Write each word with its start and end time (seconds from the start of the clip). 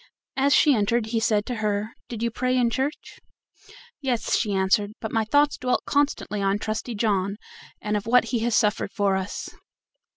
As 0.35 0.51
she 0.55 0.73
entered 0.73 1.05
he 1.05 1.19
said 1.19 1.45
to 1.45 1.53
her: 1.57 1.91
"Did 2.09 2.23
you 2.23 2.31
pray 2.31 2.57
in 2.57 2.71
church?" 2.71 3.19
"Yes," 4.01 4.35
she 4.35 4.51
answered, 4.51 4.93
"but 4.99 5.11
my 5.11 5.25
thoughts 5.25 5.59
dwelt 5.59 5.83
constantly 5.85 6.41
on 6.41 6.57
Trusty 6.57 6.95
John, 6.95 7.35
and 7.79 7.95
of 7.95 8.07
what 8.07 8.23
he 8.33 8.39
has 8.39 8.55
suffered 8.57 8.91
for 8.91 9.15
us." 9.15 9.49